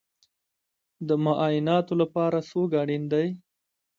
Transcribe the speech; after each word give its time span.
د 1.07 1.09
معایناتو 1.23 1.93
لپاره 2.01 2.37
څوک 2.49 2.69
اړین 2.81 3.03
دی؟ 3.13 3.27